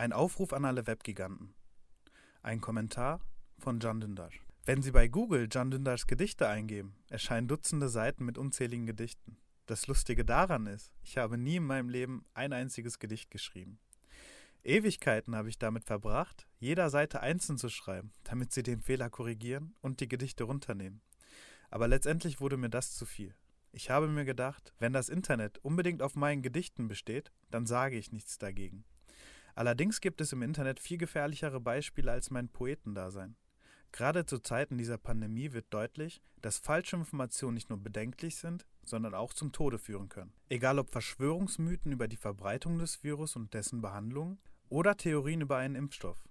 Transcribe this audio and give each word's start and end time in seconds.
Ein 0.00 0.12
Aufruf 0.12 0.52
an 0.52 0.64
alle 0.64 0.86
Webgiganten. 0.86 1.56
Ein 2.40 2.60
Kommentar 2.60 3.20
von 3.58 3.80
John 3.80 4.00
Dindash. 4.00 4.44
Wenn 4.64 4.80
Sie 4.80 4.92
bei 4.92 5.08
Google 5.08 5.48
John 5.50 5.72
Dindars 5.72 6.06
Gedichte 6.06 6.46
eingeben, 6.46 6.94
erscheinen 7.08 7.48
Dutzende 7.48 7.88
Seiten 7.88 8.24
mit 8.24 8.38
unzähligen 8.38 8.86
Gedichten. 8.86 9.38
Das 9.66 9.88
Lustige 9.88 10.24
daran 10.24 10.68
ist, 10.68 10.92
ich 11.02 11.18
habe 11.18 11.36
nie 11.36 11.56
in 11.56 11.64
meinem 11.64 11.88
Leben 11.88 12.24
ein 12.32 12.52
einziges 12.52 13.00
Gedicht 13.00 13.32
geschrieben. 13.32 13.80
Ewigkeiten 14.62 15.34
habe 15.34 15.48
ich 15.48 15.58
damit 15.58 15.82
verbracht, 15.82 16.46
jeder 16.60 16.90
Seite 16.90 17.18
einzeln 17.18 17.58
zu 17.58 17.68
schreiben, 17.68 18.12
damit 18.22 18.52
sie 18.52 18.62
den 18.62 18.80
Fehler 18.80 19.10
korrigieren 19.10 19.74
und 19.80 19.98
die 19.98 20.06
Gedichte 20.06 20.44
runternehmen. 20.44 21.00
Aber 21.70 21.88
letztendlich 21.88 22.40
wurde 22.40 22.56
mir 22.56 22.70
das 22.70 22.94
zu 22.94 23.04
viel. 23.04 23.34
Ich 23.72 23.90
habe 23.90 24.06
mir 24.06 24.24
gedacht, 24.24 24.72
wenn 24.78 24.92
das 24.92 25.08
Internet 25.08 25.58
unbedingt 25.58 26.02
auf 26.02 26.14
meinen 26.14 26.42
Gedichten 26.42 26.86
besteht, 26.86 27.32
dann 27.50 27.66
sage 27.66 27.98
ich 27.98 28.12
nichts 28.12 28.38
dagegen. 28.38 28.84
Allerdings 29.58 30.00
gibt 30.00 30.20
es 30.20 30.32
im 30.32 30.42
Internet 30.42 30.78
viel 30.78 30.98
gefährlichere 30.98 31.58
Beispiele 31.58 32.12
als 32.12 32.30
mein 32.30 32.48
Poetendasein. 32.48 33.34
Gerade 33.90 34.24
zu 34.24 34.38
Zeiten 34.38 34.78
dieser 34.78 34.98
Pandemie 34.98 35.52
wird 35.52 35.66
deutlich, 35.70 36.22
dass 36.40 36.58
falsche 36.58 36.94
Informationen 36.94 37.54
nicht 37.54 37.68
nur 37.68 37.82
bedenklich 37.82 38.36
sind, 38.36 38.66
sondern 38.84 39.14
auch 39.14 39.32
zum 39.32 39.50
Tode 39.50 39.80
führen 39.80 40.08
können. 40.08 40.32
Egal 40.48 40.78
ob 40.78 40.90
Verschwörungsmythen 40.90 41.90
über 41.90 42.06
die 42.06 42.16
Verbreitung 42.16 42.78
des 42.78 43.02
Virus 43.02 43.34
und 43.34 43.52
dessen 43.52 43.80
Behandlung 43.80 44.38
oder 44.68 44.96
Theorien 44.96 45.40
über 45.40 45.56
einen 45.56 45.74
Impfstoff. 45.74 46.28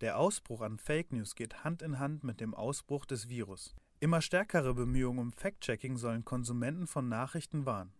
Der 0.00 0.16
Ausbruch 0.16 0.60
an 0.60 0.78
Fake 0.78 1.10
News 1.12 1.34
geht 1.34 1.64
Hand 1.64 1.82
in 1.82 1.98
Hand 1.98 2.22
mit 2.22 2.40
dem 2.40 2.54
Ausbruch 2.54 3.06
des 3.06 3.28
Virus. 3.28 3.74
Immer 3.98 4.22
stärkere 4.22 4.72
Bemühungen 4.72 5.18
um 5.18 5.32
Fact-Checking 5.32 5.96
sollen 5.96 6.24
Konsumenten 6.24 6.86
von 6.86 7.08
Nachrichten 7.08 7.66
warnen. 7.66 7.92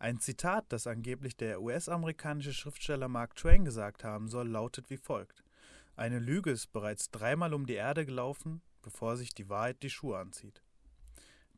Ein 0.00 0.20
Zitat, 0.20 0.66
das 0.68 0.86
angeblich 0.86 1.36
der 1.36 1.60
US-amerikanische 1.60 2.52
Schriftsteller 2.52 3.08
Mark 3.08 3.34
Twain 3.34 3.64
gesagt 3.64 4.04
haben 4.04 4.28
soll, 4.28 4.48
lautet 4.48 4.90
wie 4.90 4.96
folgt. 4.96 5.42
Eine 5.96 6.20
Lüge 6.20 6.52
ist 6.52 6.72
bereits 6.72 7.10
dreimal 7.10 7.52
um 7.52 7.66
die 7.66 7.74
Erde 7.74 8.06
gelaufen, 8.06 8.62
bevor 8.82 9.16
sich 9.16 9.34
die 9.34 9.48
Wahrheit 9.48 9.82
die 9.82 9.90
Schuhe 9.90 10.18
anzieht. 10.18 10.62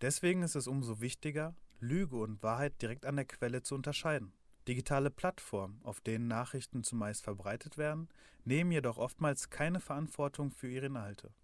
Deswegen 0.01 0.43
ist 0.43 0.55
es 0.55 0.67
umso 0.67 1.03
wichtiger, 1.03 1.55
Lüge 1.81 2.17
und 2.17 2.43
Wahrheit 2.43 2.81
direkt 2.81 3.05
an 3.05 3.17
der 3.17 3.27
Quelle 3.27 3.63
zu 3.63 3.75
unterscheiden. 3.75 4.33
Digitale 4.67 5.11
Plattformen, 5.11 5.79
auf 5.83 6.01
denen 6.01 6.27
Nachrichten 6.27 6.83
zumeist 6.83 7.23
verbreitet 7.23 7.77
werden, 7.77 8.09
nehmen 8.45 8.73
jedoch 8.73 8.97
oftmals 8.97 9.51
keine 9.51 9.81
Verantwortung 9.81 10.51
für 10.51 10.69
ihre 10.69 10.87
Inhalte. 10.87 11.35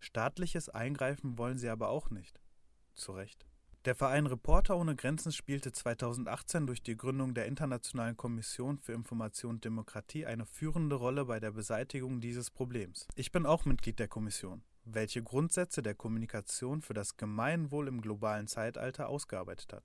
Staatliches 0.00 0.68
Eingreifen 0.68 1.38
wollen 1.38 1.56
sie 1.56 1.70
aber 1.70 1.88
auch 1.88 2.10
nicht. 2.10 2.38
Zu 2.94 3.12
Recht. 3.12 3.46
Der 3.84 3.94
Verein 3.94 4.24
Reporter 4.24 4.78
ohne 4.78 4.96
Grenzen 4.96 5.30
spielte 5.30 5.70
2018 5.70 6.66
durch 6.66 6.82
die 6.82 6.96
Gründung 6.96 7.34
der 7.34 7.44
Internationalen 7.44 8.16
Kommission 8.16 8.78
für 8.78 8.94
Information 8.94 9.56
und 9.56 9.64
Demokratie 9.66 10.24
eine 10.24 10.46
führende 10.46 10.96
Rolle 10.96 11.26
bei 11.26 11.38
der 11.38 11.50
Beseitigung 11.50 12.22
dieses 12.22 12.50
Problems. 12.50 13.06
Ich 13.14 13.30
bin 13.30 13.44
auch 13.44 13.66
Mitglied 13.66 13.98
der 13.98 14.08
Kommission, 14.08 14.62
welche 14.86 15.22
Grundsätze 15.22 15.82
der 15.82 15.94
Kommunikation 15.94 16.80
für 16.80 16.94
das 16.94 17.18
Gemeinwohl 17.18 17.86
im 17.88 18.00
globalen 18.00 18.46
Zeitalter 18.46 19.10
ausgearbeitet 19.10 19.74
hat. 19.74 19.84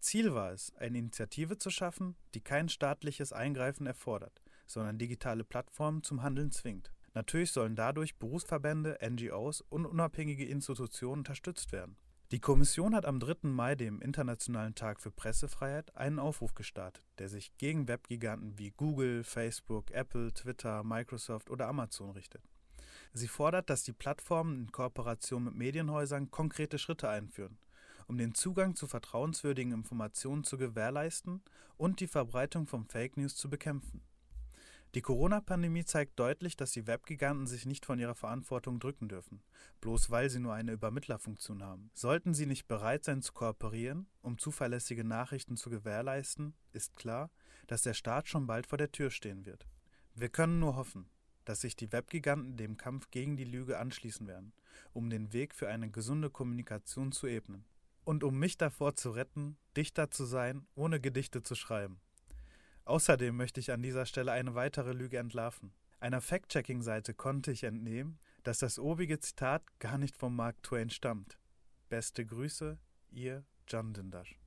Ziel 0.00 0.34
war 0.34 0.50
es, 0.50 0.74
eine 0.74 0.98
Initiative 0.98 1.58
zu 1.58 1.70
schaffen, 1.70 2.16
die 2.34 2.40
kein 2.40 2.68
staatliches 2.68 3.32
Eingreifen 3.32 3.86
erfordert, 3.86 4.42
sondern 4.66 4.98
digitale 4.98 5.44
Plattformen 5.44 6.02
zum 6.02 6.24
Handeln 6.24 6.50
zwingt. 6.50 6.90
Natürlich 7.14 7.52
sollen 7.52 7.76
dadurch 7.76 8.16
Berufsverbände, 8.16 8.98
NGOs 9.00 9.60
und 9.60 9.86
unabhängige 9.86 10.44
Institutionen 10.44 11.20
unterstützt 11.20 11.70
werden. 11.70 11.96
Die 12.32 12.40
Kommission 12.40 12.94
hat 12.94 13.04
am 13.04 13.20
3. 13.20 13.50
Mai, 13.50 13.74
dem 13.74 14.00
Internationalen 14.00 14.74
Tag 14.74 15.02
für 15.02 15.10
Pressefreiheit, 15.10 15.94
einen 15.98 16.18
Aufruf 16.18 16.54
gestartet, 16.54 17.04
der 17.18 17.28
sich 17.28 17.54
gegen 17.58 17.88
Webgiganten 17.88 18.58
wie 18.58 18.70
Google, 18.70 19.22
Facebook, 19.22 19.90
Apple, 19.90 20.32
Twitter, 20.32 20.82
Microsoft 20.82 21.50
oder 21.50 21.68
Amazon 21.68 22.08
richtet. 22.12 22.40
Sie 23.12 23.28
fordert, 23.28 23.68
dass 23.68 23.82
die 23.82 23.92
Plattformen 23.92 24.60
in 24.60 24.72
Kooperation 24.72 25.44
mit 25.44 25.56
Medienhäusern 25.56 26.30
konkrete 26.30 26.78
Schritte 26.78 27.10
einführen, 27.10 27.58
um 28.06 28.16
den 28.16 28.34
Zugang 28.34 28.76
zu 28.76 28.86
vertrauenswürdigen 28.86 29.74
Informationen 29.74 30.42
zu 30.42 30.56
gewährleisten 30.56 31.42
und 31.76 32.00
die 32.00 32.08
Verbreitung 32.08 32.66
von 32.66 32.86
Fake 32.86 33.18
News 33.18 33.36
zu 33.36 33.50
bekämpfen. 33.50 34.00
Die 34.94 35.00
Corona-Pandemie 35.00 35.86
zeigt 35.86 36.18
deutlich, 36.18 36.54
dass 36.54 36.72
die 36.72 36.86
Webgiganten 36.86 37.46
sich 37.46 37.64
nicht 37.64 37.86
von 37.86 37.98
ihrer 37.98 38.14
Verantwortung 38.14 38.78
drücken 38.78 39.08
dürfen, 39.08 39.42
bloß 39.80 40.10
weil 40.10 40.28
sie 40.28 40.38
nur 40.38 40.52
eine 40.52 40.72
Übermittlerfunktion 40.72 41.62
haben. 41.62 41.90
Sollten 41.94 42.34
sie 42.34 42.44
nicht 42.44 42.68
bereit 42.68 43.04
sein 43.04 43.22
zu 43.22 43.32
kooperieren, 43.32 44.06
um 44.20 44.36
zuverlässige 44.36 45.02
Nachrichten 45.02 45.56
zu 45.56 45.70
gewährleisten, 45.70 46.52
ist 46.72 46.94
klar, 46.94 47.30
dass 47.68 47.82
der 47.82 47.94
Staat 47.94 48.28
schon 48.28 48.46
bald 48.46 48.66
vor 48.66 48.76
der 48.76 48.92
Tür 48.92 49.10
stehen 49.10 49.46
wird. 49.46 49.66
Wir 50.14 50.28
können 50.28 50.58
nur 50.58 50.76
hoffen, 50.76 51.08
dass 51.46 51.62
sich 51.62 51.74
die 51.74 51.90
Webgiganten 51.90 52.58
dem 52.58 52.76
Kampf 52.76 53.10
gegen 53.10 53.38
die 53.38 53.44
Lüge 53.44 53.78
anschließen 53.78 54.26
werden, 54.26 54.52
um 54.92 55.08
den 55.08 55.32
Weg 55.32 55.54
für 55.54 55.68
eine 55.68 55.90
gesunde 55.90 56.28
Kommunikation 56.28 57.12
zu 57.12 57.26
ebnen. 57.26 57.64
Und 58.04 58.24
um 58.24 58.38
mich 58.38 58.58
davor 58.58 58.94
zu 58.94 59.10
retten, 59.12 59.56
Dichter 59.74 60.10
zu 60.10 60.26
sein, 60.26 60.66
ohne 60.74 61.00
Gedichte 61.00 61.42
zu 61.42 61.54
schreiben. 61.54 62.00
Außerdem 62.84 63.36
möchte 63.36 63.60
ich 63.60 63.70
an 63.70 63.82
dieser 63.82 64.06
Stelle 64.06 64.32
eine 64.32 64.54
weitere 64.54 64.92
Lüge 64.92 65.18
entlarven. 65.18 65.72
Einer 66.00 66.20
Fact-Checking-Seite 66.20 67.14
konnte 67.14 67.52
ich 67.52 67.62
entnehmen, 67.62 68.18
dass 68.42 68.58
das 68.58 68.78
obige 68.78 69.20
Zitat 69.20 69.62
gar 69.78 69.98
nicht 69.98 70.16
von 70.16 70.34
Mark 70.34 70.60
Twain 70.62 70.90
stammt. 70.90 71.38
Beste 71.88 72.26
Grüße, 72.26 72.78
ihr 73.10 73.44
John 73.68 73.92
Dindash. 73.92 74.41